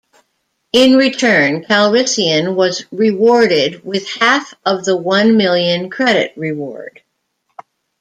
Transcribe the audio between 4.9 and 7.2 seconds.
one million credit reward.